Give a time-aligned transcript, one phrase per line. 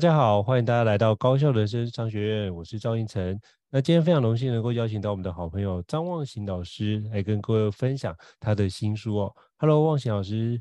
[0.00, 3.38] 大家好，欢迎大家来到高校人生商学院，我是赵英成。
[3.68, 9.36] 那今天非常荣幸能够邀请到我们的好朋友张望行老师来跟各位分享他的新书哦。
[9.58, 10.58] Hello，望行老师。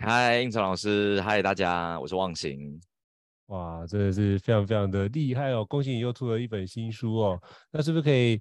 [0.00, 1.20] 嗨，应成老师。
[1.20, 2.80] 嗨，大家，我是望行。
[3.46, 5.64] 哇，真的是非常非常的厉害哦！
[5.64, 7.42] 恭喜你又出了一本新书哦。
[7.72, 8.34] 那是不是可以？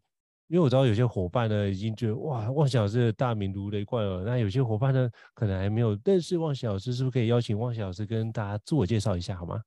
[0.47, 4.23] 因为我知道有些伙伴呢已经觉得哇，望行老师的大名如雷贯耳。
[4.23, 9.59] 那有些伙伴呢可能还没有认识望行老师，是不是可以邀请望行老师跟大家自我介绍一下好吗？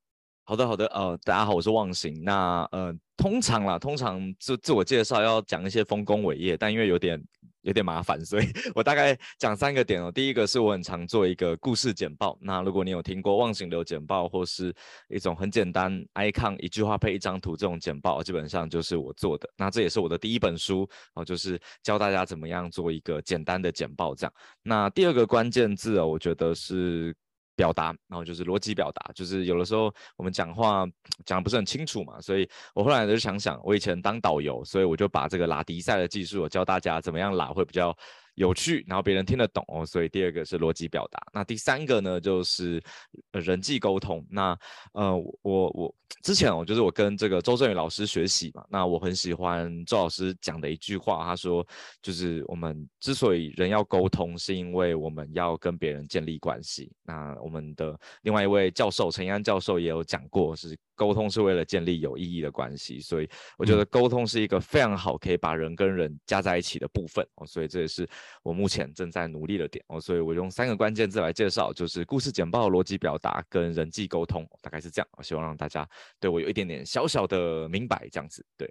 [0.48, 2.24] 好的，好的，呃，大家好，我是忘形。
[2.24, 7.22] 那呃，通常啦，通常自自我介绍要讲一些丰功伟业，但因为有点
[7.60, 10.10] 有点麻烦， 所以我大概讲三个点哦。
[10.10, 12.38] 第一个是我很常做一个故事简报。
[12.40, 14.74] 那如果你有听过忘形流简报，或是
[15.10, 19.46] 一种很简单，icon 一句话配一张图这种简报，基本上就是我做的。
[19.54, 24.32] 那这也是我的第一本书哦，就是教大家怎么样做一个简单的简报这样。
[24.62, 27.14] 那第二个关键字哦，我觉得是。
[27.58, 30.86] 表达，然后就是逻辑表达，就是有的时候我们讲话
[31.26, 37.96] 讲的不是很清楚嘛，所以我后来就想想，我以前当导游，所以我就把这个拉迪赛的技术，我教大家怎么样拉会比较
[38.38, 39.84] 有趣，然后别人听得懂哦。
[39.84, 42.82] 所以第二个是逻辑表达，那第三个呢就是
[43.32, 44.24] 人际沟通。
[44.30, 44.58] 那
[44.92, 51.66] 呃，我我之前哦，就是我跟这个周震宇老师学习嘛，那我很喜欢周老师讲的一句话，他说
[52.00, 56.90] 就是我们之所以人要沟通，是因为我们要跟别人建立关系。
[57.02, 60.78] 那我们的另外一位教授陈安教授也有讲过是。
[60.98, 68.06] 沟通是为了建立有意义的关系，所以我觉得沟通是一个非常好可以把人跟人加在一起的部分哦，所以这也是
[68.42, 75.08] 我目前正在努力的点哦，所以我用三个关键字来介绍，就是故事简报、逻辑表达跟人际沟通，大概是这样。
[75.16, 75.88] 我希望让大家
[76.18, 78.68] 对我有一点点小小的明白，这样子对。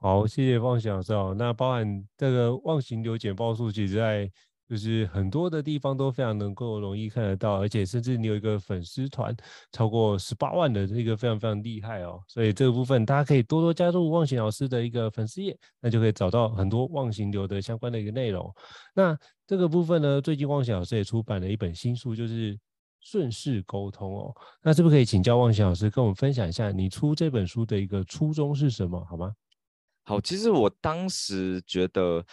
[0.00, 1.32] 好，谢谢忘形老师哦。
[1.38, 4.28] 那包含这个忘形流简报术，其实在。
[4.68, 9.32] 就是很多的地方都非常能够容易看得到，而且甚至你有一个粉丝团
[9.70, 18.52] 超过十八万的这个非常非常厉害哦，所以这个部分大家可以多多加入忘形老师的一个粉丝页，那就可以找到很多忘形流的相关的一个内容。
[18.92, 19.16] 那
[19.46, 22.58] 这个部分呢，最近忘形老师也出版了一本新书，就是
[23.00, 24.34] 顺势沟通哦。
[24.62, 29.32] 那是不是可以请教忘形老师跟我们分享一下你出这本书的一个初衷是什么，好吗？
[30.02, 32.24] 好，其实我当时觉得，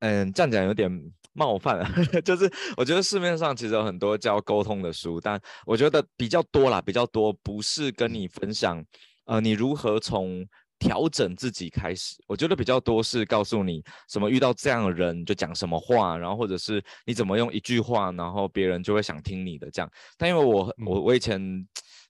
[0.00, 0.90] 嗯，这样讲有点。
[1.36, 1.88] 冒犯了，
[2.24, 8.82] 就是我觉得市面上其实有很多教沟通的书，但我觉得比较多啦，比较多不是跟你分享，
[9.26, 10.44] 呃，你如何从
[10.78, 12.16] 调整自己开始。
[12.26, 19.90] 我觉得比较多是告诉你什么遇到这样的人就讲什么话，然后或者是你怎么用一句话，然后别人就会想听你的这样。
[20.16, 21.66] 但因为我我我以前。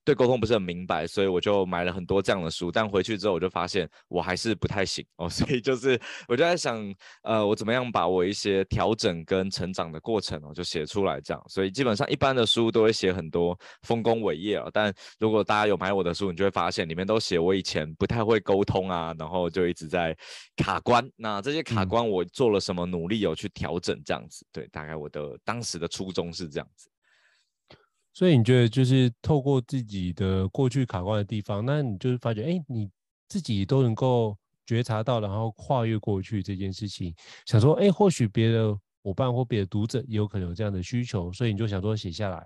[0.06, 2.70] 对沟通不是很明白，所以我就买了很多这样的书。
[2.70, 5.28] 但回去之后，我就发现我还是不太行哦。
[5.28, 6.94] 所以就是我就在想，
[7.24, 11.42] 呃，我怎么样把我一些调整跟成长的过程哦，就写出来这样。
[11.48, 14.68] 所以基本上一般的书都会写很多丰功伟业啊。
[14.72, 20.16] 但如果大家有买我的书，你就会发现里面都写我以前不太会沟通啊，然后就一直在
[20.56, 21.04] 卡关。
[21.16, 24.46] 那这些卡关我做了什么努力有去调整这样子？
[24.52, 26.88] 对，大概我的当时的初衷是这样子。
[28.16, 32.88] 所以你觉得就是透过自己的过去卡关的地方，那你就是发觉，哎，你
[33.28, 34.34] 自己都能够
[34.64, 37.14] 觉察到，然后跨越过去这件事情，
[37.44, 42.42] 想说，哎，或许别的伙伴或别的读者也有可能有这样的需求，所以你就想说写下来，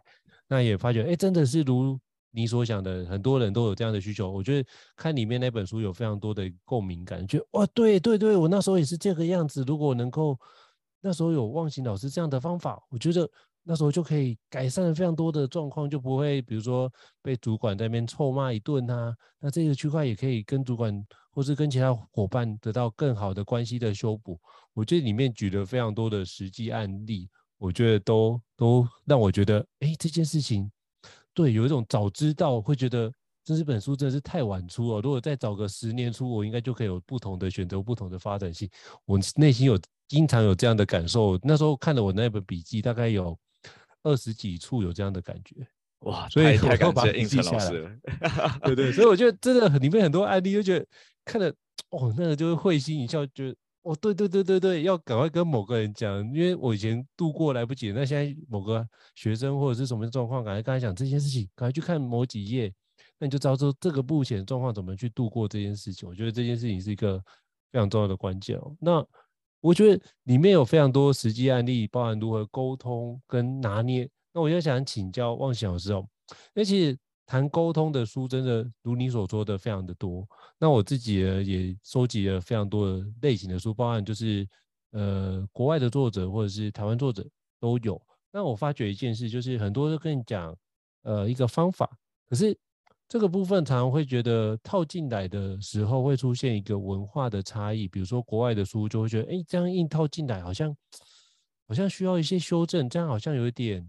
[0.48, 1.96] 那也发觉，哎，真的是如
[2.32, 4.28] 你所想的，很多人都有这样的需求。
[4.28, 9.62] 我觉得看里面那本书有非常多的共鸣感，觉得哇，对对对，我那时候也是这个样子。
[9.64, 10.36] 如果能够
[11.00, 13.30] 那时候有忘形老师这样的方法，我觉得
[13.62, 16.92] 那时候就可以改善了非常多的状况，就不会比如说
[17.22, 19.14] 被主管在那边臭骂一顿啊。
[19.38, 24.40] 那这个区块也可以跟主管或是跟其他伙伴得到更好的关系的修补。
[24.74, 27.28] 我觉得里面举了非常多的实际案例，
[27.58, 30.70] 我觉得都都让我觉得，哎，这件事情
[31.32, 33.12] 对，有一种早知道会觉得。
[33.42, 38.70] 这本书真的是太晚出了，如果再早个十年出，我应该就可以有不同的选择，不同的发展性。
[39.04, 41.36] 我内心有经常有这样的感受。
[41.42, 43.36] 那时候看了我那本笔记，大概有
[44.02, 45.66] 二十几处有这样的感觉。
[46.00, 47.90] 哇，所以太感谢应成老师了。
[48.62, 50.86] 对对，所以我觉得真的里面很多案例，就觉得
[51.24, 51.48] 看了
[51.90, 62.72] 哦，那个就会会心一笑，觉得哦，对对对对对，要赶快跟某个人讲，因为我以前度过来不及，那现在某个学生或者是什么状况，赶快跟他讲这件事情，赶快去看某几页。
[63.18, 66.08] 那你就知道说这个目前状况怎么去度过这件事情。
[66.08, 67.18] 我觉得这件事情是一个
[67.70, 68.74] 非常重要的关键哦。
[68.80, 69.06] 那
[69.60, 74.08] 我觉得里面有非常多实际案例，包含如何沟通跟拿捏。
[74.32, 76.06] 那我就想请教忘形老师哦，
[76.54, 80.26] 那其实谈沟通的书真的如你所说的非常的多。
[80.58, 84.48] 那我自己也收集了非常多的类型的书，包含就是
[84.92, 87.26] 呃国外的作者或者是台湾作者
[87.58, 88.00] 都有。
[88.32, 90.56] 那我发觉一件事，就是很多都跟你讲
[91.02, 91.90] 呃一个方法，
[92.28, 92.56] 可是。
[93.10, 100.72] 这个部分常常会觉得套进来的时候会出现一个文化的差异，比如说国外的书就会觉得，哎，这样硬套进来好像
[101.66, 103.84] 好像需要一些修正，这样好像有一点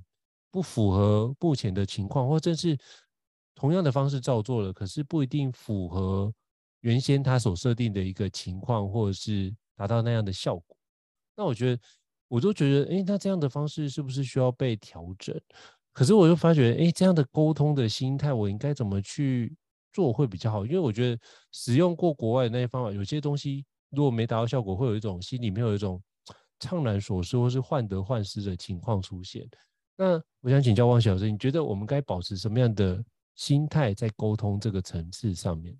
[0.49, 2.75] 不符合目前的情况，或者是
[3.53, 6.33] 同样的方式照做了，可是不一定符合
[6.79, 10.75] 原先他所设定的一个情况，或者是达到那样的效果。
[11.35, 11.81] 那我觉得，
[12.27, 15.39] 我都觉得，哎，那这样的方式是不是需要被调整？
[15.93, 19.55] 可是我又发觉，哎，这样的沟通的心态，我应该怎么去
[19.91, 20.65] 做会比较好？
[20.65, 21.19] 因为我觉得
[21.51, 26.01] 使用过国外的那些方法，有些东西如果没达到效果，会有一种心里面有一种
[26.59, 29.45] 怅然所失或是患得患失的情况出现。
[29.97, 33.03] 那我想请教汪小老师，你觉得我们该保持什么样的
[33.35, 35.77] 心态在沟通这个层次上面？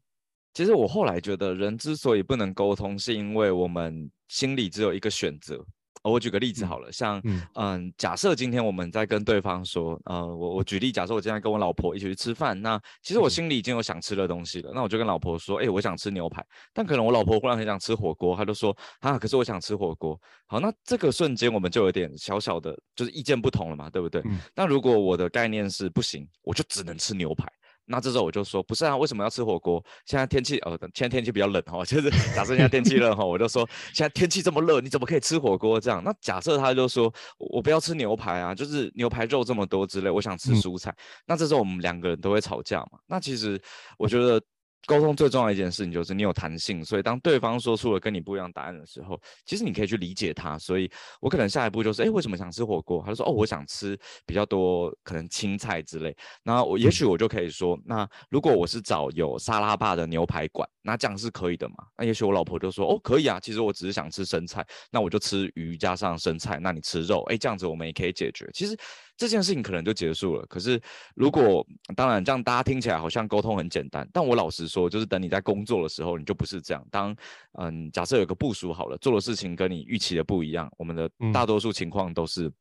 [0.53, 5.65] 其实我后来觉得，人之所以不能沟通，是因为我们心里只有一个选择。
[6.09, 16.43] 我举个例子好了，像嗯，嗯，假设今天我们在跟对方说，呃，我我举例，假设我今天跟我老婆一起去吃饭，那其实我心里已经有想吃的东西了，那我就跟老婆说，哎、欸，我想吃牛排，
[16.73, 20.19] 但可能我老婆忽然很想吃火锅，她就说，啊，可是我想吃火锅。
[20.47, 24.21] 好，那这个瞬间我们就有点小小的，就是意见不同了嘛，对不对？
[24.25, 27.47] 嗯、那如果我的概念是不行，我就只能吃牛排。
[27.91, 29.83] 那这时候我就说，不是啊，为什么要吃火锅？
[30.05, 36.01] 现在天气哦，现在天气比较冷哈， 就是假设现在天气热哈，我就说现在天气这么热，你怎么可以吃火锅这样？
[36.03, 40.89] 那假设他就说我不要吃牛排啊，就是牛排肉这么多之类，我想吃蔬菜。
[40.91, 40.95] 嗯、
[41.27, 42.99] 那这时候我们两个人都会吵架嘛？
[43.07, 43.61] 那其实
[43.97, 44.41] 我觉得。
[44.87, 50.57] 沟通最重要的一件事情就是你有弹性，所以当对方说出了跟你不一样答案的时候，其实你可以去理解他。
[50.57, 53.01] 所以我可能下一步就是，哎，为什么想吃火锅？
[53.05, 56.15] 他就说，哦，我想吃比较多可能青菜之类。
[56.43, 61.75] 那我也许我就可以说，那如果我是找有沙拉吧的牛排馆，那这样是可以的嘛？
[61.97, 68.49] 那也许我老婆就说，哦，可以啊，其实我只是想吃生菜，那我就吃鱼加上生菜，那你吃肉，哎，这样子我们也可以解决。
[68.53, 68.77] 其实。
[69.17, 70.45] 这件事情可能就结束了。
[70.47, 70.81] 可是，
[71.15, 71.65] 如果
[71.95, 74.07] 当然这样，大家听起来好像沟通很简单。
[74.11, 76.85] 但我老实说，就是等你在工作的时候，你就不是这样。
[76.89, 77.15] 当
[77.59, 82.51] 嗯，假设有个部署好了，做的事情跟你预期的不一样，我们的大多数情况都是。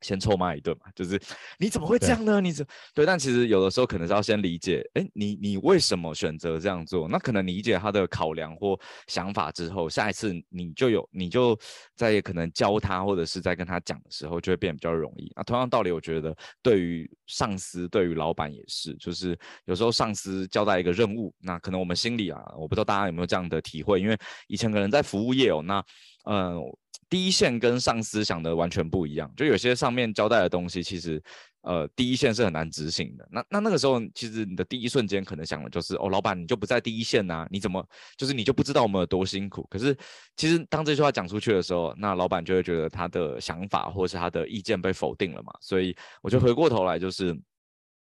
[0.00, 1.20] 先臭骂一顿嘛，就是
[1.58, 2.40] 你怎么会这样呢？
[2.40, 3.04] 你怎对？
[3.04, 7.06] 但其实有的时候可能是要先理解，哎，你你为什么选择这样做？
[7.08, 11.58] 那可能理解他的考量或想法之后，下一次你就有，你就
[11.94, 15.30] 在可能教他或者是在跟他讲的时候，就会变得比较容易。
[15.36, 24.16] 那同样道理，我觉得对于上司、对于老板也是，就是有时候上司交代一个任务，那可能我们心里啊，我不知道大家有没有这样的体会，因为
[24.48, 25.84] 以前可能在服务业哦，那
[26.24, 26.54] 嗯。
[26.54, 26.78] 呃
[27.10, 31.20] 第一线跟上司想的完全不一样，就有些上面交代的东西，其实，
[31.62, 33.28] 呃，第一线是很难执行的。
[33.32, 37.84] 那那那个时候，其实你的第一瞬间可能想的就是，哦，老板你就不在第一线呐，你怎么
[38.16, 39.66] 就是你就不知道我们有多辛苦？
[39.68, 39.94] 可是，
[40.36, 45.52] 其实当这句话讲出去的时候，那老板就会觉得他的想法或是他的意见被否定了嘛。
[45.60, 47.36] 所以，我就回过头来，就是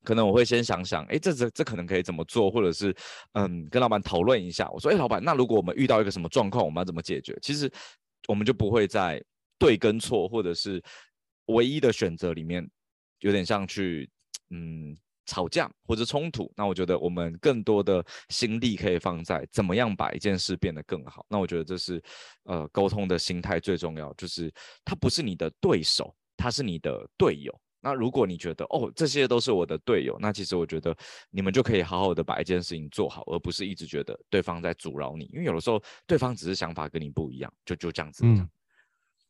[0.05, 2.97] 可能我会先想想，哎，这这这可能可以怎么做，或者是
[3.35, 4.71] 嗯，跟老板讨论一下。
[4.71, 7.37] 我说，哎，老板，那如果我们遇到一个什么状况，我们要怎么解决？
[7.43, 7.71] 其实。
[8.29, 9.23] 我们就不会在
[9.59, 10.83] 对跟错，或者是
[11.47, 12.69] 唯一的选择里面，
[13.21, 14.09] 有点像去
[14.51, 14.97] 嗯
[15.27, 16.53] 吵架或者冲突。
[16.57, 21.25] 那我觉得我们更多的心力可以放在怎么样把一件事变得更好。
[21.29, 22.03] 那我觉得这是
[22.45, 24.53] 呃沟通的心态最重要，就是
[24.85, 27.61] 他不是你的对手，他是你的队友。
[27.87, 30.97] 那如果你觉得哦，这些都是我的队友，那其实我觉得
[31.31, 35.27] 你们就可以好好的把一件事情做好，而不是一直觉得对方在阻挠你。
[35.27, 38.25] 因为有的时候对方只是想法跟你不一样，就就这样子。
[38.27, 38.49] 嗯，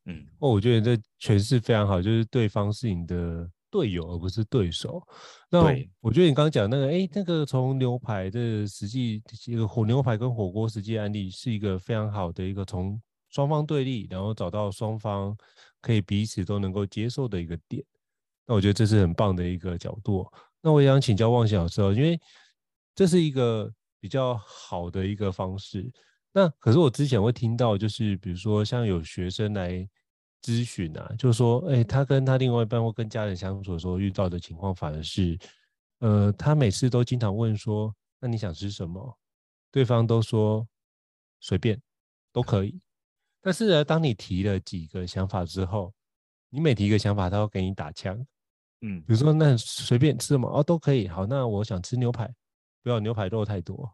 [0.07, 5.07] 嗯，哦，我觉得这诠释非常好，就是对方是你的队友，而不是对手。
[5.51, 5.61] 那
[6.01, 12.99] 我觉得你刚刚讲那个，哎，那个从牛排的实际一个火牛排跟火锅实际案例，是一个非常好的一个从
[13.29, 15.37] 双方对立，然后找到双方
[15.83, 17.85] 可以彼此都能够接受的一个点。
[18.47, 20.27] 那我觉得这是很棒的一个角度。
[20.63, 22.21] 那我也想请教旺行老师，因为
[22.95, 25.91] 这是一个比较好的一个方式。
[26.33, 29.89] 那可是我之前会听到，就是比如说像有学生来
[30.43, 35.39] 咨询啊，就是说，哎，他跟他另外一半或跟家人相处的时候遇到的情况，反而是，
[36.01, 39.19] 呃，他每次都经常问说，那你想吃什么？
[39.71, 40.67] 对方都说
[41.41, 41.81] 随便
[42.33, 42.81] 都可以。
[43.41, 45.93] 但是呢，当你提了几个想法之后，
[46.51, 48.27] 你每提一个想法，他会给你打枪。
[48.87, 51.09] 嗯，比如说那随便吃什么哦都可以。
[51.09, 52.33] 好，那我想吃牛排，
[52.83, 53.91] 不要牛排肉太多。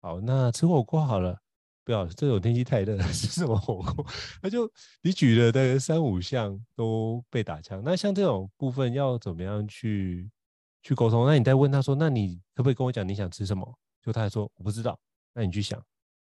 [0.00, 1.38] 好，那吃火锅好了。
[1.82, 4.06] 不要，这种天气太热， 吃什么火锅？
[4.42, 4.70] 那就
[5.02, 7.82] 你举了的三五项都被打枪。
[7.84, 10.30] 那像这种部分要怎么样去
[10.82, 11.26] 去沟通？
[11.26, 13.78] 那你再问他说，那你可不可以跟我讲你想吃什么？
[14.02, 14.96] 就他还说我不知道。
[15.32, 15.82] 那你去想，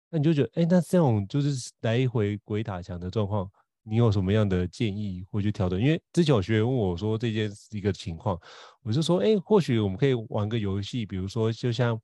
[0.09, 3.49] 那你就觉得，哎，那这种就是来回鬼打墙的状况，
[3.89, 5.81] 你有什么样的建议或去调整？
[5.81, 8.39] 因为之前有学员问我说这件一个情况，
[8.83, 11.99] 我就说，哎，或许我们可以玩个游戏，比如说就像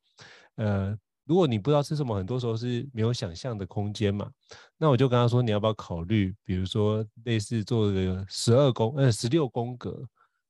[0.56, 0.98] 呃。
[1.28, 4.30] 如果你不知道吃什么，很多时候是没有想象的空间嘛。
[4.78, 9.90] 那我就跟他说，你要不要考虑，比如说类似做个十二宫呃十六宫格，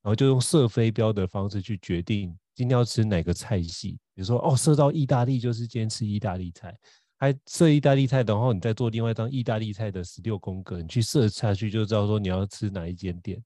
[0.02, 3.92] 然后就用射飞镖的方式去决定今天要吃哪个菜系。
[4.14, 6.78] 比如说哦，射到意大利就是今天吃意大利菜，
[7.26, 13.44] 还设意大利菜，然后你再做另外一张意大利菜的十六宫格，你去设下去就知道说你要吃哪一间店。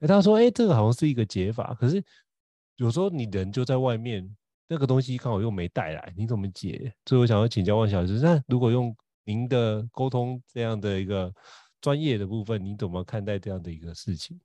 [0.00, 2.02] 哎，他说哎，这个好像是一个解法，可是
[2.76, 4.34] 有时候你人就在外面。
[4.68, 6.90] 那个东西刚好又没带来，你怎么解？
[7.04, 11.30] 所以我想要请教旺行老师，那如果用您的沟通这样的一个
[11.78, 14.40] 专业的部分，你怎么看待这样的一个事情？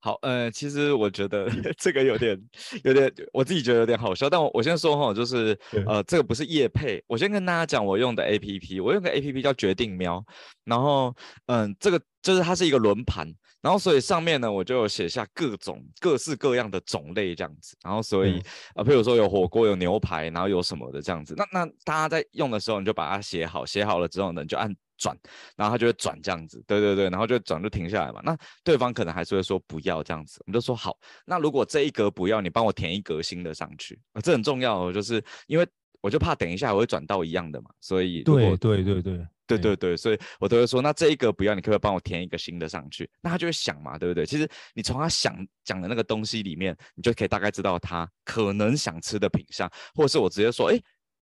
[0.00, 2.40] 好，呃，其实我觉得 这个有点
[2.84, 4.28] 有点，我自己觉得有点好笑。
[4.30, 10.24] 但我我先说哈，就是呃，这个不是叶配，我先跟大家讲我用的 APP，我用个 APP 叫决定喵，
[10.64, 11.14] 然后
[11.46, 13.30] 嗯、呃，这个就是它是一个轮盘。
[13.62, 17.76] 然后，所以上面呢，我就有写下各种各式各样的种类这样子。
[17.84, 18.42] 然后，所以啊、嗯
[18.76, 21.34] 呃，譬如说有火锅、有牛排，然后有什么的这样子。
[21.36, 25.18] 那那大家在用的时候，你就把它写好，写好了之后呢，你就按转，
[25.56, 26.62] 然后他就会转这样子。
[26.68, 28.20] 对对对，然后就转就停下来嘛。
[28.22, 30.96] 那对方可能还是会说不要这样子，我们就说好。
[31.26, 35.66] 那如果这一格不要，你帮我填一格新的上去啊，这很重要哦，就是因为
[36.00, 37.70] 我就怕等一下我会转到一样的嘛。
[37.80, 39.26] 所以对对对对。
[39.50, 43.10] 对对对，所以我都会说，那这一个不要，你可不可以帮我填一个新的上去？
[43.20, 44.24] 那他就会想嘛，对不对？
[44.24, 50.80] 其实你从他想讲的那个东西里面，你就可以大概知道他可能想吃的品相，或者是我直接说，哎，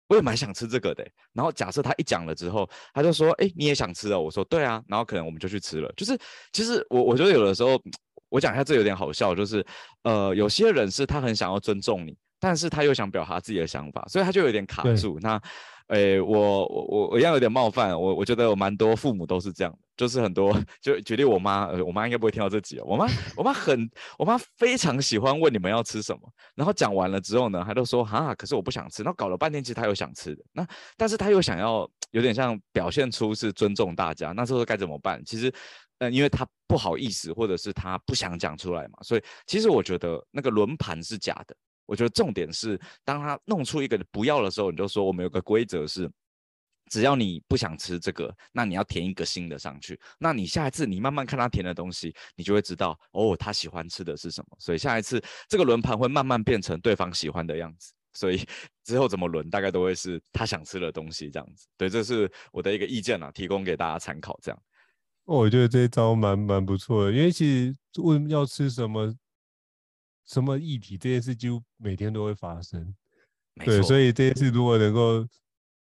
[0.08, 1.08] 我也蛮想吃这个的。
[1.34, 4.20] 然后假设他一讲了之后，他就说，哎，你也想吃哦？
[4.20, 5.92] 我说对啊，然后可能我们就去吃了。
[5.96, 6.18] 就是
[6.52, 7.82] 其实我我觉得有的时候，
[8.30, 9.66] 我讲一下这有点好笑，就是
[10.04, 15.17] 呃，有些人是他很想要尊重你，但是他又想表达自己的想法，所以他就有点卡住。
[15.22, 15.41] 那
[15.88, 22.84] 诶，我我我我一样有点冒犯，我我觉得有蛮多父母都是这样，就是很多就举例我妈，呃，我妈应该不会听到这集哦。
[22.86, 23.89] 我妈我妈很，
[24.20, 26.22] 我妈非常喜欢问你们要吃什么，
[26.56, 29.01] 然后讲完了之后呢，她都说哈，可是我不想吃。
[29.01, 30.67] 然后搞了半天，其实她有想吃的，那
[30.98, 35.24] 但是她又想要有点像表现出是尊重大家，那这时候该怎么办？
[35.24, 35.50] 其实，
[36.00, 41.56] 嗯，因为她不好意思，或者是她不想讲出来嘛，所以其实我觉得那个轮盘是假的。
[41.88, 46.08] 我觉得重点是，当他弄出一个不要的时候，你就说我们有个规则是，
[46.91, 50.00] 只要你不想吃这个，那你要填一个新的上去。
[50.20, 54.58] 那你下一次你慢慢看他填的东西，你就会知道哦，他喜欢吃的是什么。
[54.60, 57.94] 所以下一次这个轮盘会慢慢变成对方喜欢的样子。
[58.13, 58.46] 所以
[58.84, 61.67] 之后怎么轮，大概都会是他想吃的东西这样子。
[61.77, 64.38] 对，这是我的一个意见啊，提供给大家参考。
[64.41, 64.62] 这样，
[65.25, 69.15] 我觉得这一招蛮蛮不错的，因为其实问要吃什么。
[70.28, 72.94] 什么议题这件事几乎每天都会发生，
[73.64, 75.26] 对，所以这件事如果能够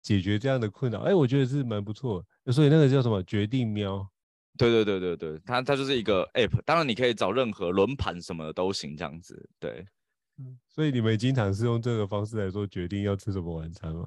[0.02, 2.24] 解决这样的困扰，哎，我觉得是蛮不错。
[2.52, 4.06] 所以那个叫什么决定喵？
[4.58, 9.86] 对对对对对，它它就是一个 app，当然你可以找任何轮盘什么的都行，这样子，对。
[10.68, 14.06] 所以你们经常是用这个方式来做决定要吃什么晚餐吗？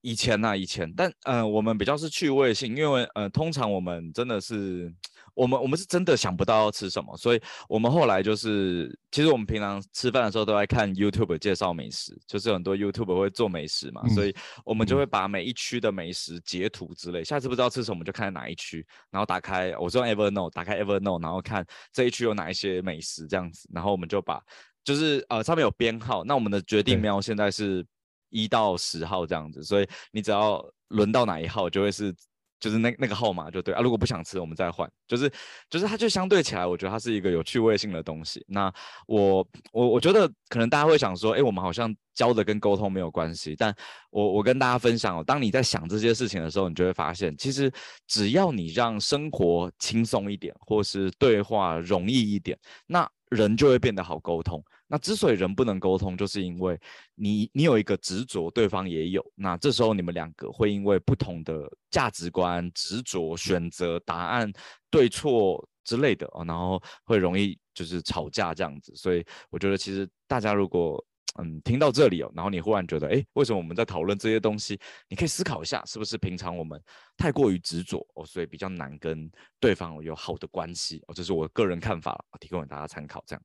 [0.00, 4.92] 以前呐、啊，以前，但呃，我们比较是趣味性，因为呃，通常我们真的是，
[5.36, 24.42] 我们我们是真的想不到要吃什么，所以我们后来就是，其实我们平常吃饭的时候都在看 YouTube 介绍美食，就是很多 YouTube 会做美食嘛，嗯、所以我们就会把每一区的美食截图之类，下次不知道吃什么就看哪一区，然后打开，我是用 Evernote，打开 Evernote，然后看这一区有哪一些美食这样子，然后我们就把。
[24.84, 27.84] 就是呃，上面有编号，那我们的决定喵现在是
[28.30, 32.14] 一到十号这样子，所以你只要轮到哪一号，就会是
[32.58, 34.90] 就是那那个号码就对啊，如果不想吃，我们再换。
[35.06, 35.30] 就是
[35.68, 38.44] 就是它就相对起来，我觉得它是一个有趣味性的东西。
[38.48, 38.72] 那
[39.06, 43.54] 我我我觉得可能大家会想说，哎，我们好像教的跟沟通没有关系。
[43.56, 43.74] 但
[44.10, 47.70] 我我跟大家分享哦，当你在想这些事情的时候，你就会发现，其实
[48.06, 54.62] 只要你让生活轻松一点，或是对话容易一点，那人就会变得好沟通。
[54.88, 56.78] 那之所以人不能沟通，就是因为
[57.14, 59.24] 你你有一个执着，对方也有。
[59.34, 64.52] 那这时候你们两个会因为不同的价值观、执着、选择答案、
[64.90, 68.94] 对错之类的哦，然后会容易就是吵架这样子。
[68.94, 71.04] 所以我觉得，其实大家如果
[71.38, 74.78] 嗯听到这里哦，然后你忽然觉得，哎，为什么我们在讨论这些东西？
[75.08, 76.80] 你可以思考一下，是不是平常我们
[77.16, 79.28] 太过于执着哦，所以比较难跟
[79.58, 81.14] 对方有好的关系哦。
[81.14, 83.42] 这是我个人看法，提供给大家参考，这样。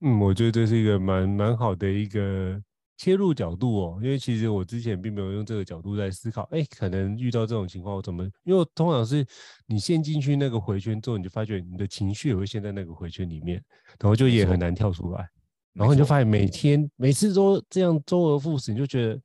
[0.00, 2.60] 嗯，我觉得这是一个蛮蛮好的一个
[2.96, 8.24] 切入角度哦，因为其实我之前并没有用这个角度在思考，哎，可能遇到这种情况我怎么？
[8.44, 9.26] 因为通常是
[9.66, 13.62] 你陷进去那个回圈之后，你就发觉你的情绪也会陷在那个回圈里面，
[13.98, 15.28] 然后就也很难跳出来，
[15.72, 19.20] 然后你就发现每天每次都这样周而复始，你就觉得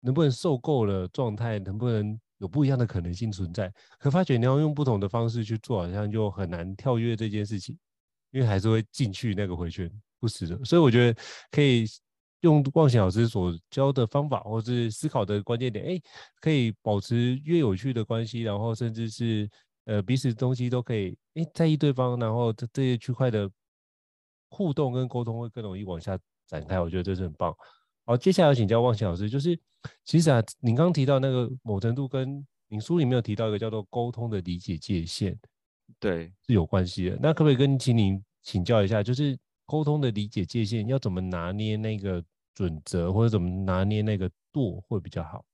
[0.00, 3.72] 能不能受够了状态，能不能有不一样的可能性存在？
[3.98, 7.78] 可发觉你要用不同的方式去做，好像就很难跳跃这件事情。
[8.36, 9.90] 因为还是会进去那个回圈，
[10.20, 11.18] 不死的，所以我觉得
[11.50, 11.86] 可以
[12.40, 16.02] 用忘形老师所教的方法，或是思考的关键点，哎，
[16.38, 19.48] 可以保持越有趣的关系，然后甚至是
[19.86, 23.50] 呃彼此东西都可以哎在意对方，然后这这些区块的
[24.50, 27.56] 互动跟沟通会更容易往下展开，我觉得这是很棒。
[28.04, 29.58] 好，接下来请教望贤老师，就是
[30.04, 35.34] 其实啊，您刚刚提到那个某程度跟您书里面有提到一个叫做沟通的理解界限。
[36.00, 37.16] 对，是有关系的。
[37.22, 39.36] 那可不可以跟请您请教一下，就是
[39.66, 42.22] 沟通的理解界限要怎么拿捏那个
[42.54, 45.44] 准则，或者怎么拿捏那个度会比较好？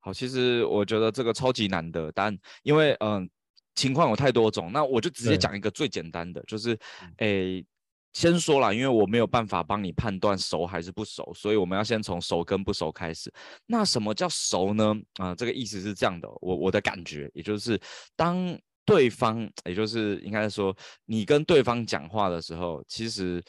[0.00, 3.28] 好，其实我觉得这个超级难的，但因为嗯、呃、
[3.76, 6.76] 情况有太多种，那我就直接讲一个最简单的，就是
[7.18, 7.64] 诶
[8.12, 13.32] 先说了，因为我没有办法帮你判断熟还是不熟，所以我们要先从熟跟不熟开始。
[13.66, 14.92] 那什么叫熟呢？
[15.20, 17.80] 啊、呃，这个意思是这样的，我我的感觉，也就是
[18.16, 18.58] 当。
[18.84, 23.42] 对方，也就是应该说，你跟对方讲话的时候，其实，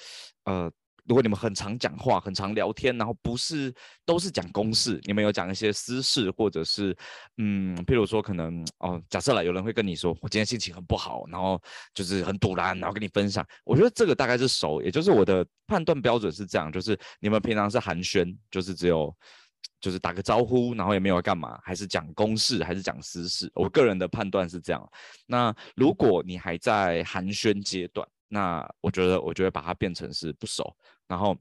[0.45, 0.71] 呃，
[1.05, 3.73] 如果你们很常讲话、很常聊天，然后不是
[4.05, 6.95] 都是讲公事，你们有讲一些私事，或者是，
[7.37, 11.61] 嗯，譬如说可能，哦，假设了有人会跟你说，我今天心情很不好，然后
[11.93, 19.15] 就是很赌烂，然后跟你分享，我觉得这个大概是熟，也就是我的判断标准是这样，就是你们平常是寒暄，就是只有。
[19.83, 23.51] 就是打个招呼，然后也没有干嘛，还是讲公事，还是讲私事。
[23.53, 24.81] 我个人的判断是这样。
[25.25, 30.73] 那如果你还在寒暄阶段，那我觉得，我就会把它变成是不熟。
[31.05, 31.35] 然后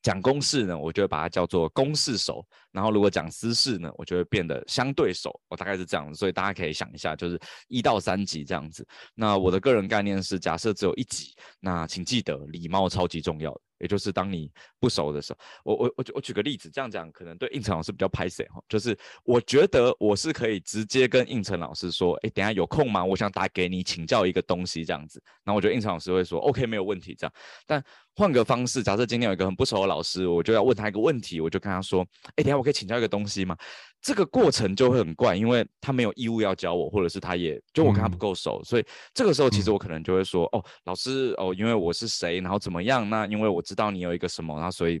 [0.00, 2.42] 讲公事呢，我就会把它叫做公事熟。
[2.72, 5.38] 然后如果讲私事呢，我就会变得相对熟。
[5.48, 8.82] 我大概是这样，所以大家可以想一下，就是一到三级这样子。
[9.14, 13.60] 那我的个人概念是，假设只有一级，那请记得礼貌超级重要的。
[13.78, 23.04] 也就是当你不熟的时候，我我我我举个例子，这样讲可能对应成老师比较拍谢哈，就是我觉得我是可以直接跟应成老师说，哎，等下有空吗？
[23.04, 27.32] 我想打给你请教一个东西这样子，然后我觉得应成老师会说，OK，没有问题这样。
[27.66, 27.82] 但
[28.18, 32.04] 换个方式，假设今天有一个很不熟的老师，我就要问他一个问题，我就跟他说，
[32.34, 33.56] 哎，等下我可以请教一个东西吗？
[34.02, 43.08] 这个过程就会很怪，因为他没有义务要教我，或者是他也就我跟他不够熟，嗯、所以这个时候其实我可能就会说，嗯、哦，老师，哦，因为我是谁，然后怎么样？
[43.08, 45.00] 那因为我知道你有一个什么，那所以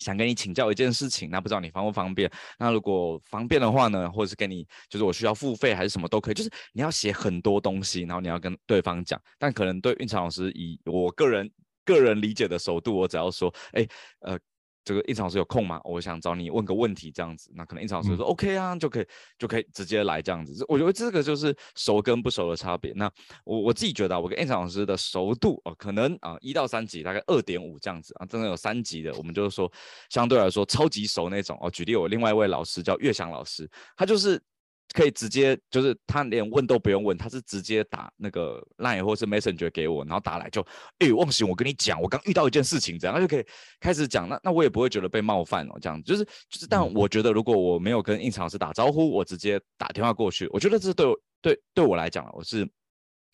[0.00, 2.30] 想跟你请教一件事情，那不知道你方不方便？
[2.58, 9.18] 那如果方便的话呢，或者是跟你，就是我需要付费还是什么都可以，就是你要写很多东西，然后你要跟对方讲。
[9.38, 11.50] 但可能对胤丞老师以我个人
[11.84, 13.86] 个人理解的熟度，我只要说，哎，
[14.20, 14.38] 呃。
[14.86, 15.80] 这个胤丞老师有空吗？
[15.82, 19.06] 我想找你问个问题，这样子，那可能胤丞老师说、嗯、OK 啊，就可以
[19.38, 20.62] 就可以直接来这样子。
[20.68, 22.92] 我觉得这个就是熟跟不熟的差别。
[22.94, 23.10] 那
[23.44, 29.72] 我我自己觉得，我跟胤丞老师的熟度哦，可能啊一到三级大概二点五这样子啊，真的有三级的，我们就是说
[30.10, 31.70] 相对来说超级熟那种哦。
[31.70, 33.66] 举例，我另外一位老师叫岳翔老师，
[33.96, 34.38] 他就是。
[34.92, 40.60] 可以直接就是他连问都不用问，他是直接打那个 Line 或是 Messenger 给我，然后打来就，
[40.98, 43.44] 哎、欸，忘形，我跟你讲，我刚遇到一件事情，这样他就可以
[43.80, 52.64] 开始讲，那那我也不会觉得被冒犯哦，这样就是就是，但我觉得如果我没有跟胤丞老师打招呼，我直接打电话过去，我觉得这是对我对对我来讲，我是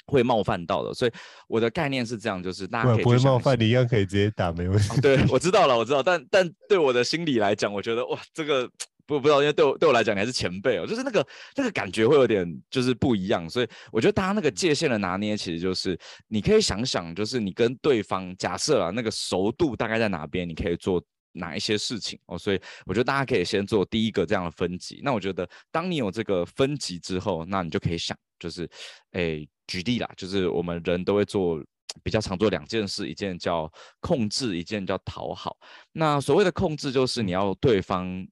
[0.06, 1.12] 会冒犯到的，所以
[1.46, 4.88] 我的概念是这样，就是大家可以不会冒犯，你一样可以直接打，没问题。
[4.96, 8.70] 哦、对，我知道了，我知道，但但对我的心理来讲，我觉得哇，这个。
[9.10, 25.00] 不不知道，因为对我对我来讲，你还是前辈哦，就是那个那个感觉会有点就是不一样，所以我觉得大家那个界限的拿捏，其实就是你可以想想，就是你跟对方假设啊，那个熟度大概在哪边，你可以做哪一些事情哦，所以我觉得大家可以先做第一个这样的分级。
[25.02, 28.70] 那我觉得，当你有这个分级之后，那你就可以想，就是，
[29.12, 31.60] 诶，举例啦，就是我们人都会做
[32.04, 33.68] 比较常做两件事，一件叫
[33.98, 35.56] 控制，一件叫讨好。
[35.90, 38.24] 那所谓的控制，就是你要对方。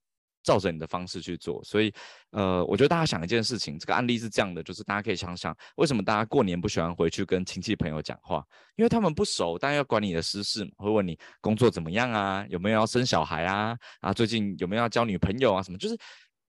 [0.49, 1.93] 照着你的方式去做，所以，
[2.31, 8.43] 呃，我觉得大家想一件事情，这个案例是这样的，就是大家可以想想，为什么大家过年不喜欢回去跟亲戚朋友讲话？
[8.77, 15.95] 因为他们不熟，当然要管你的私事嘛，会问你工作怎么样啊，有没有要生小孩啊，啊，最近有没有要交女朋友啊，什么，就是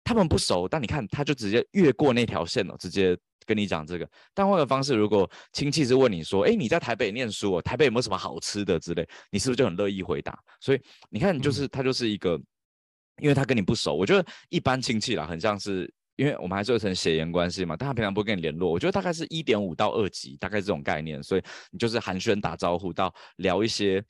[0.04, 4.06] 他们不熟，但你看他就直接越过那条线了，直接跟你讲这个。
[4.34, 10.38] 但换个方式，如果亲戚是问你说，哎，你在台北念书哦，台北有没有什么好吃的之类，你是不是就很乐意回答？
[10.60, 12.38] 所以你看，就是他就是一个。
[13.22, 18.70] 因为他跟你不熟，我觉得一般亲戚啦，很像是，因为我们还是有层血缘关系嘛，但他平常不会跟你联络。
[18.70, 24.04] 我觉得大概是一点五到二级，大概这种概念，所以你就是寒暄打招呼到聊一些，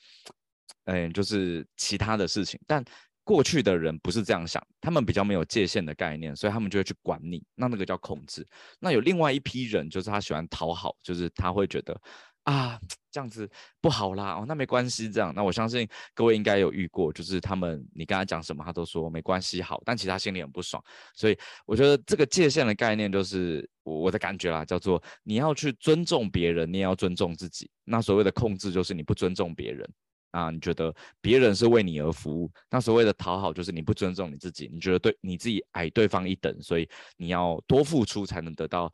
[0.86, 2.60] 嗯，就是其他的事情。
[2.66, 2.84] 但
[3.24, 8.46] 过去的人不是这样想，他们比较没有界限的概念，所以他们就会去管你，那那个叫控制。
[8.80, 12.00] 那有另外一批人，就是他喜欢讨好，就是他会觉得。
[12.46, 12.80] 啊，
[13.12, 13.50] 这样子
[13.82, 20.84] 不好啦，哦，那没关系，这样，那我相信各位应该有遇过，就是他们，你跟他讲什么，他都说没关系，好，但其实他心里很不爽，
[21.16, 27.68] 所以我觉得这个界限的概念，就是我的感觉啦，叫做你要去尊重别人，你也要尊重自己。
[27.84, 29.90] 那所谓的控制，就是你不尊重别人
[30.30, 32.52] 啊，你觉得别人是为你而服务。
[32.70, 38.94] 那所谓的讨好，就是你不尊重你自己，你觉得对你自己矮对方一等，所以你要多付出才能得到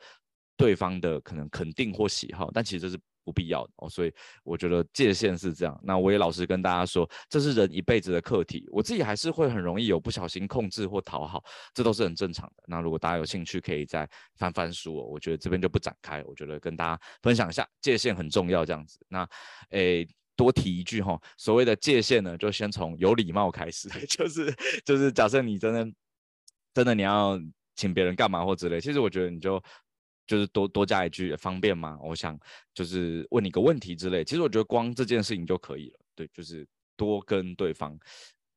[0.56, 2.98] 对方的可能肯定或喜好，但其实这是。
[3.32, 4.14] 不必要的哦，所以
[4.44, 5.80] 我觉得界限是这样。
[5.82, 8.68] 那我也老实跟大家说，这是人一辈子的课题。
[8.72, 11.42] 我自己还是会很容易有不小心控制或讨好，
[11.74, 12.64] 这都是很正常的。
[12.68, 15.06] 那如果大家有兴趣，可以再翻翻书哦。
[15.06, 16.22] 我觉得这边就不展开。
[16.26, 19.00] 我觉得跟大家分享一下，界限很重要这样子。
[19.08, 19.26] 那
[19.70, 25.88] 诶，多提一句哈，所谓的界限呢，就先从有礼貌开始， 就是就是假设你真的
[26.74, 27.40] 真的你要
[27.76, 29.64] 请别人干嘛或之类，其实我觉得你就。
[30.32, 32.00] 就是多多加一句方便吗？
[32.02, 32.40] 我想
[32.74, 34.24] 就是问你个问题之类。
[34.24, 36.00] 其实我觉得光这件事情就可以了。
[36.16, 36.66] 对，就是
[36.96, 38.00] 多跟对方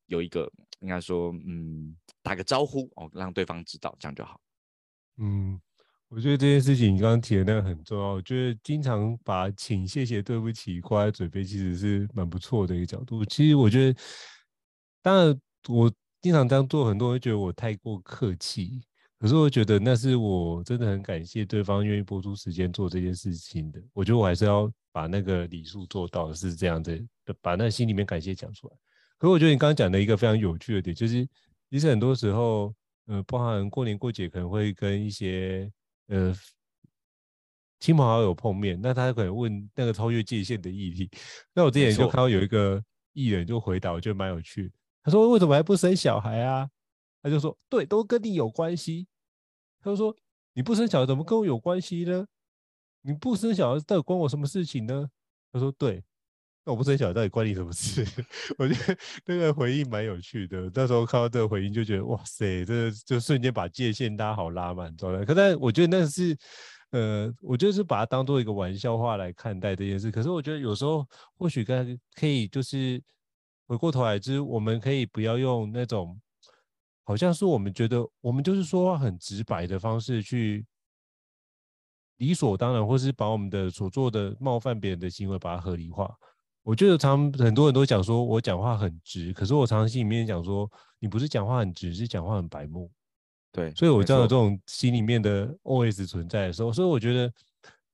[0.06, 4.40] 有一个应该说嗯打个招呼哦，让对方知道这样就好。
[5.16, 5.60] 嗯，
[6.06, 8.12] 我觉得这件事情你刚刚提的那个很重要。
[8.12, 13.24] 我觉得经常把请、谢谢、对不起挂在嘴边，其实是蛮不错的一个角度。
[13.24, 14.00] 其实我觉得，
[15.02, 18.80] 当然我经常这样做，很多人会觉得我太过客气。
[19.24, 23.82] 可是我觉得那是我真的很感谢对方愿意播出时间做这件事情的。
[23.94, 28.76] 我觉得我还是要把那个礼数做到，是这样子的，把那心里面感谢讲出来。
[29.16, 31.26] 可是我觉得你刚刚讲的一个非常有趣的点，就是
[31.70, 32.74] 其实很多时候，
[33.06, 35.72] 呃，包含过年过节可能会跟一些
[36.08, 36.36] 呃
[37.80, 41.08] 亲朋好友碰面，那他可能问那个超越界限的议题。
[41.54, 42.78] 那我之前就看到有一个
[43.14, 44.70] 艺人就回答，我觉得蛮有趣。
[45.02, 46.68] 他说：“为什么还不生小孩啊？”
[47.24, 49.06] 他就说：“对，都跟你有关系。”
[49.84, 50.16] 他就说
[50.54, 52.26] ：“你不生小孩怎么跟我有关系呢？
[53.02, 55.06] 你不生小孩到底关我什么事情呢？”
[55.52, 56.02] 他说：“对，
[56.64, 58.02] 那我不生小孩到底关你什么事？”
[58.56, 60.70] 我觉得那个回应蛮有趣的。
[60.74, 66.34] 那时候看到这个回应就觉得：“哇塞，这就瞬间把界限拉好拉满，知道？”可是我觉得那是，
[66.92, 70.10] 呃，我就是把它当做一个玩笑话来看待这件事。
[70.10, 71.74] 可是我觉得有时候或许可
[72.14, 73.02] 可以就是
[73.66, 76.18] 回过头来，就是我们可以不要用那种。
[77.04, 80.66] 好像是我们觉得，我们就是说话很直白的方式去
[82.16, 86.12] 理所当然，或是把我们的所做的冒犯别人的行为把它合理化。
[86.62, 92.90] 我觉得常很多人都讲说我讲话很直，可是我常常心里面讲说，你不是讲话很直，是讲话很白目。
[93.52, 97.32] 对，所以我这样有这种心里面的 OS 存在的时候，所以我觉得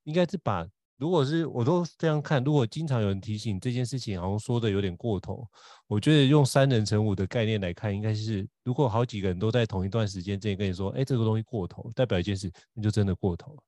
[0.03, 0.67] 应该是把。
[1.01, 5.43] 如果是我都这样看，如果经常有人提醒这件事情，好像说的有点过头，
[5.87, 13.63] 我觉得用三人成虎的概念来看，应该是如果好几个人都在同一段时间之内跟你说，哎，这个东西过头，代表一件事，那就真的过头了。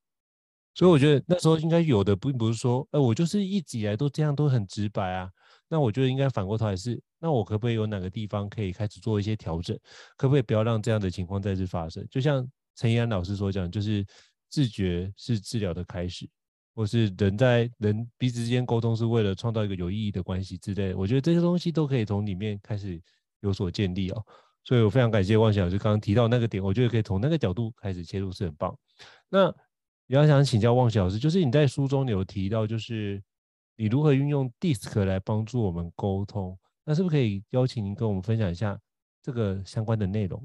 [0.76, 5.28] 所以我觉得那时候应该有的，并不是说，哎，我就是一直以来都这样，都很直白啊。
[5.68, 9.76] 那我觉得应该反过头来是，那我可不可以有哪个地方可以开始做一些调整？
[10.16, 12.06] 可不可以不要让这样的情况再次发生？
[12.08, 14.06] 就像陈怡安老师所讲，就是
[14.50, 16.30] 自觉是治疗的开始。
[16.74, 23.00] 或是人在人彼此之间沟通是为了创造一个有意义的关系之类，我觉得这些东西都可以从里面开始
[23.40, 24.26] 有所建立哦。
[24.64, 28.76] 所以我非常感谢旺贤老师刚刚提到那个点，我觉得可以从那个角度开始切入是很棒。
[29.28, 29.50] 那
[30.06, 33.22] 比较想请教旺贤老师，就是你在书中有提到，就是
[33.76, 38.76] 你如何运用 DISC 来帮助我们沟通，那是不是可以邀请您跟我们分享一下
[39.22, 40.42] 这个相关的内容？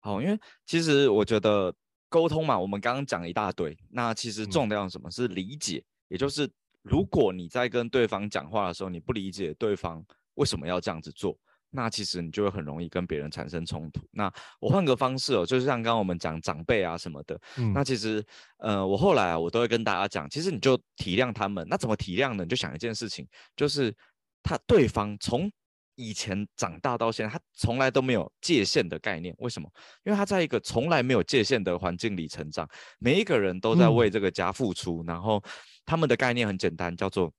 [0.00, 1.74] 好，因为其实我觉得。
[2.12, 3.74] 沟通嘛，我们刚刚讲了一大堆。
[3.88, 5.82] 那其实重要的什么是理解？
[6.08, 6.46] 也就是
[6.82, 11.34] 如果你在跟对方讲话的时候，你不理解对方为什么要这样子做，
[11.70, 14.02] 那其实你就会很容易跟别人产生冲突。
[14.10, 18.22] 那我换个方式哦，就是像刚刚我们讲长辈啊什么的，嗯、那其实
[18.58, 21.66] 呃，我后来啊，我都会跟大家讲，其实你就体谅他们。
[21.66, 22.44] 那怎么体谅呢？
[22.44, 23.94] 你就想一件事情，就是
[24.42, 25.50] 他对方从
[25.94, 29.34] 以前长大到现在，他从来都没有界限的概念。
[29.38, 29.68] 为什么？
[30.04, 35.42] 因为他在一个从来没有界限的环境里成长，每一个人都在为这个家付出，嗯、然后
[35.84, 37.32] 他们的概念很简单，叫做。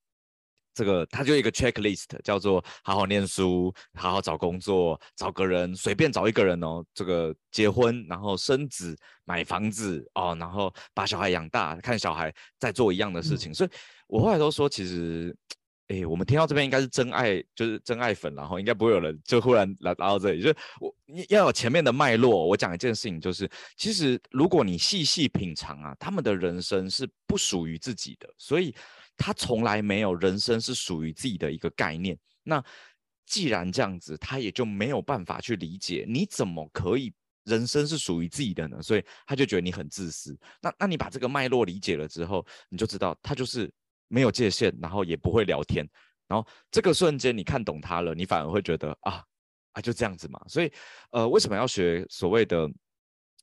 [0.76, 6.84] 这个他就一个 checklist，叫做好好念书，好好找工作，找个人，随便找一个人哦。
[6.96, 13.52] 这个结婚，然后生子，买房子哦，然后把小孩养大，看小孩在做一样的事情。
[13.52, 13.70] 嗯、所以
[14.08, 15.38] 我后来都说，其实，
[15.88, 20.42] 哎，我们听到这边应该是真爱，就是真爱粉，然后应该不会有人就忽然来来到这里。
[20.42, 20.96] 就是我
[21.30, 22.48] 要有前面的脉络。
[22.48, 28.76] 我讲一件事情，就是其实如果你细细品尝啊，他们的人生是不属于自己的，所以。
[29.16, 32.18] 他从来没有人生是属于自己的一个概念。
[32.42, 32.62] 那
[33.28, 38.82] 既然这样子，他也就没有办法去理解你怎么可以人生是属于自己的呢？
[38.82, 40.36] 所以他就觉得你很自私。
[40.60, 43.72] 那那你把这个脉络理解了之后，你就知道他就是
[44.14, 45.84] 没有界限，然后也不会聊天。
[46.28, 49.24] 然后这个瞬间你看懂他了，你反而会觉得啊
[49.72, 50.40] 啊就这样子嘛。
[50.48, 50.72] 所以
[51.12, 52.70] 呃，为什么要学所谓的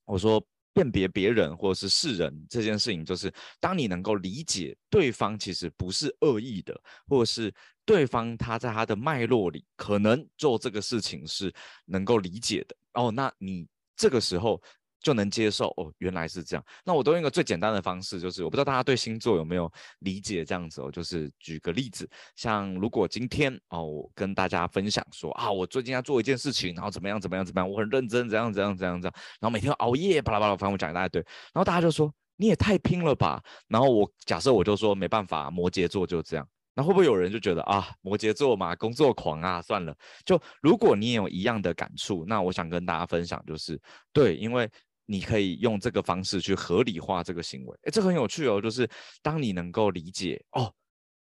[0.04, 0.40] 我说？
[0.72, 7.52] 辨别别人或者是世人这件事情，就是当你能够理解对方其实不是恶意的，或者是
[7.84, 11.52] 对方他在他的脉络里可能做这个事情是
[11.86, 14.62] 能够理解的哦，那你这个时候。
[15.02, 16.64] 就能接受哦，原来是这样。
[16.84, 20.90] 那我都用一个最简单的方式，就是我不知道大家对星座有没有理解这样子哦。
[20.90, 31.20] 就是举个例子，像如果今天哦，我跟大家分享说啊，我最近要做一件事情，然后怎么样怎么样怎么样，我很认真，怎样怎样怎样怎样，然后每天熬夜，巴拉巴拉，反正我讲一大堆，
[31.52, 33.42] 然后大家就说你也太拼了吧。
[33.68, 36.46] 然后我假设我就说没办法，摩羯座就这样。
[36.74, 39.96] 那会不会有人就觉得啊，摩羯座嘛，工作狂啊，算了。
[40.24, 43.80] 就如果你也有一样的感触，那我想跟大家分享就是
[44.12, 44.70] 对，因为。
[45.12, 48.60] 你可以用这个方式去合理化这个行为，诶，这很有趣哦。
[48.60, 48.88] 就是
[49.20, 50.72] 当你能够理解哦，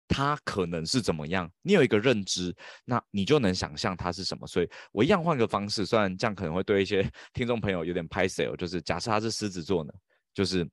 [0.06, 4.46] 他可能是怎么样，你有一个认知，那你就能想象他是什么。
[4.46, 7.02] 所以我一样换个方式，虽然这样可能会对一些
[7.34, 9.92] 听众朋友有点拍谢哦，就是假设他是狮子座呢，
[10.32, 10.64] 就是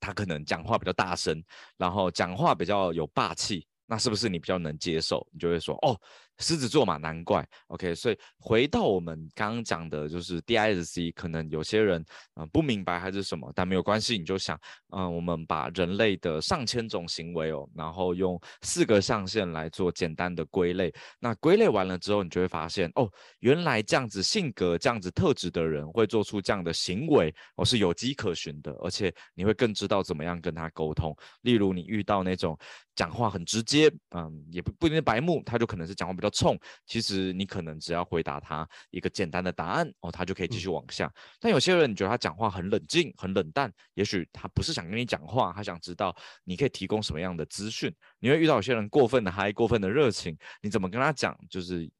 [0.00, 1.44] 他可能讲话比较大声，
[1.76, 5.28] 然后讲话比较有霸气，那是不是你比较能接受？
[5.32, 6.00] 你就会说哦。
[6.40, 7.46] 狮子座嘛，难怪。
[7.68, 20.92] OK，所以回到我们刚刚讲的，就是 DISC，可能有些人嗯、不明白还是什么，但没有关系，你就想，嗯、我们把人类的上千种行为哦，然后用四个象限来做简单的归类。
[21.18, 23.08] 那归类完了之后，你就会发现，哦，
[23.40, 31.14] 原来这样子性格、这样子特质的人会做出这样的行为，哦，是有迹可循的，而且你会更知道怎么样跟他沟通。
[31.42, 32.58] 例如，你遇到那种
[33.00, 36.28] 讲话很直接，嗯，也不不一定是白目，他就可能是讲话比较。
[36.28, 41.06] 冲，其实你可能只要回答他一个简单的答案哦，他就可以继续往下。
[41.06, 47.90] 嗯、但有些人你觉得他讲话很冷静、很冷淡，也许他不是想跟你讲话，他想知道你可以提供什么样的资讯。
[48.18, 51.36] 你会遇到有些人过分的嗨、过分的热情，你怎么跟他讲？
[51.48, 51.90] 就是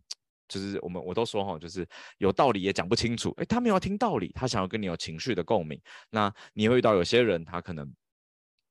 [0.47, 1.87] 就是我们我都说哈，就是
[2.19, 3.35] 有道理也讲不清楚。
[3.39, 5.81] 诶，他没有要听道理，他想要跟你有情绪的共鸣。
[6.11, 7.93] 那你会遇到有些人，他可能。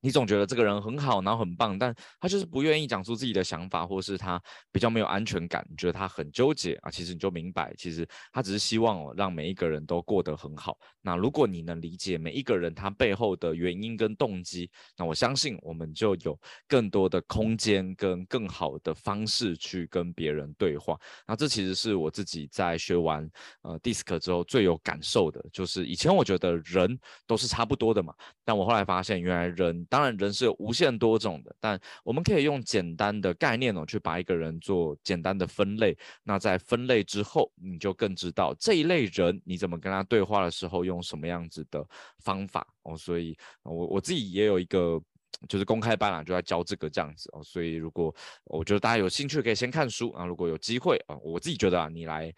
[0.02, 6.90] 你总觉得这个人很好，然后很棒，但他就是不愿意讲出自己的想法，或是他比较没有安全感，你觉得他很纠结啊。
[6.90, 10.78] 其实你就明白，其实他只是希望哦，让每一个人都过得很好。
[11.02, 20.98] 那如果你能理解每一个人他背后的原因跟动机，那我相信我们就有更多的空间跟更好的方式去跟别人对话。
[21.28, 23.30] 那这其实是我自己在学完
[23.64, 28.14] 呃 DISC 之后最有感受的，就是以前我觉得人都是差不多的嘛，
[28.46, 29.86] 但我后来发现原来人。
[29.90, 35.98] 当然，人是有无限多种的，但我们可以用简单的概念哦，去把一个人做简单的分类。
[36.24, 41.84] 那在分类之后，你就更知道这一类人你怎么跟他对话的时候用什么样子的
[42.20, 42.96] 方法哦。
[42.96, 45.02] 所以，我我自己也有一个
[45.48, 47.44] 就是公开班啊，就在教这个这样子哦。
[47.44, 50.24] 所以，如果我觉得大家有兴趣，可以先看书啊。
[50.24, 52.32] 如果有机会啊，我自己觉得啊，你来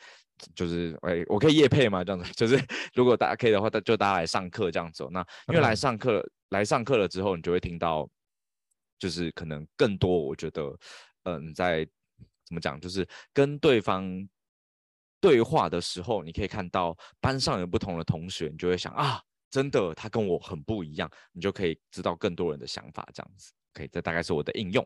[0.56, 2.04] 就是哎，我可以夜配吗？
[2.04, 2.58] 这样子， 就是
[2.93, 5.08] 如果大家可以的话，就大家来上课这样子。
[5.12, 6.23] 那因为来上课。
[6.51, 8.06] 来上课了之后，你就会听到，
[8.99, 10.21] 就是可能更多。
[10.21, 10.77] 我觉得，
[11.23, 11.88] 嗯，在
[12.45, 14.06] 怎么讲，就是跟对方
[15.21, 23.54] 对话的时候，你可以看到班上有不同的同学，你就会想啊，真的他跟我很不一样，你就可以知道更多人的想法，这样子。
[23.73, 24.86] 可以这大概是我的应用。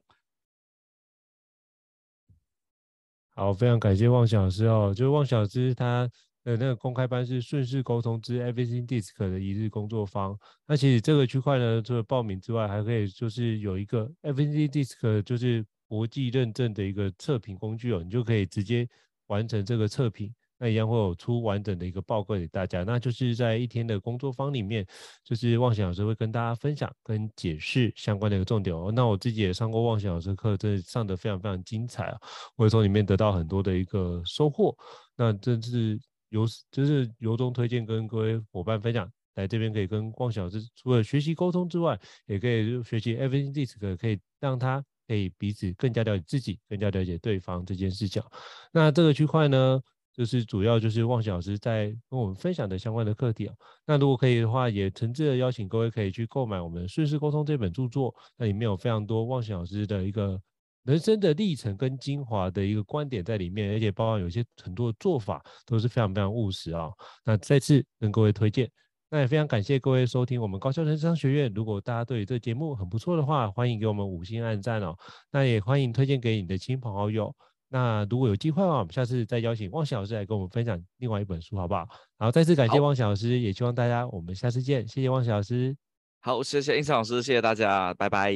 [3.35, 6.09] 好，非常感谢妄想师哦，就是妄想师他。
[6.45, 10.37] 的，那个公开班是顺势沟通之 Everything DISC 的一日工作坊。
[10.67, 18.87] 那其实这个区块呢，除了报名之外，还可以就是有一个 Everything DISC 就是国际认证的一个测评工具哦，你就可以直接
[19.25, 20.33] 完成这个测评。
[20.57, 24.85] 那一样会有出完整的一个报告给大家，那就是在一天的工作坊里面，
[25.23, 28.91] 就是妄想老师会跟大家分享跟解释相关的一个重点哦。
[28.93, 32.17] 那我自己也上过妄想老师课，真的上得非常非常精彩啊！
[32.55, 34.75] 我也从里面得到很多的一个收获。
[35.17, 48.23] 那这是由就是由衷推荐跟各位伙伴分享，来这边可以跟妄想老师除了学习沟通之外，也可以学习 Everything DiSC，可以让他可以彼此更加了解自己，更加了解对方这件事情。
[48.71, 49.81] 那这个区块呢？
[50.15, 53.55] 就是主要就是旺行老师在跟我们分享的相关的课题啊。
[53.85, 58.15] 那如果可以的话，也诚挚的邀请各位可以去购买我们《顺势沟通》这本著作。
[58.37, 60.41] 那里面有非常多旺行老师的一个
[60.83, 66.89] 人生的历程跟精华的一个观点在里面，而且包含有一些很多的做法都是非常非常务实啊。
[67.23, 68.69] 那再次跟各位推荐。
[69.07, 71.51] 那也非常感谢各位收听我们高校人生商学院。
[71.53, 74.97] 如果大家对这节目很不错的话，欢迎给我们五星按赞哦。
[75.31, 77.33] 那也欢迎推荐给你的亲朋好友。
[77.69, 81.87] 那如果有机会的话，我们下次再邀请旺行老师来跟我们分享另外一本书，好不好？
[82.17, 84.87] 好，再次感谢旺行老师，也希望大家我们下次见。
[84.87, 85.75] 谢谢旺行老师。
[86.21, 88.31] 好，谢谢胤丞老师，谢谢大家，拜拜，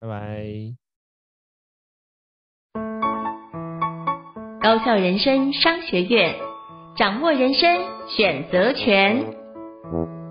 [0.00, 0.74] 拜拜。
[4.60, 6.34] 高校人生商学院，
[6.96, 7.68] 掌握人生
[8.08, 10.23] 选择权。